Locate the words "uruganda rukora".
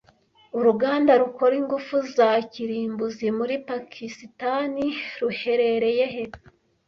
0.59-1.53